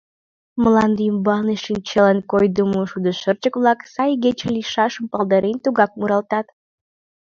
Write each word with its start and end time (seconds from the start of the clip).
Мланде 0.63 1.01
ӱмбалне 1.11 1.55
шинчалан 1.65 2.19
койдымо 2.31 2.81
шудышырчык-влак, 2.91 3.79
сай 3.93 4.09
игече 4.15 4.47
лийшашым 4.55 5.05
палдарен, 5.11 5.57
тугак 5.63 5.91
муралтат. 5.99 6.47